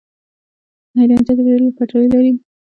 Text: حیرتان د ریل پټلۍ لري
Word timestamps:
حیرتان 0.97 1.37
د 1.37 1.39
ریل 1.47 1.65
پټلۍ 1.77 2.07
لري 2.13 2.31